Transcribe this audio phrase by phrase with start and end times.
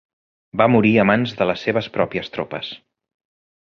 [0.61, 2.75] Va morir a mans de les seves pròpies tropes.